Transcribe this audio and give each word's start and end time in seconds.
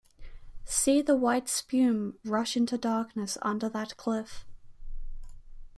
See 0.65 1.03
the 1.03 1.15
white 1.15 1.47
spume 1.47 2.17
rush 2.25 2.57
into 2.57 2.75
darkness 2.75 3.37
under 3.43 3.69
that 3.69 3.97
cliff. 3.97 4.47